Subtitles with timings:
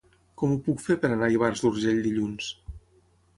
[0.41, 2.49] Com ho puc fer per anar a Ivars d'Urgell dilluns?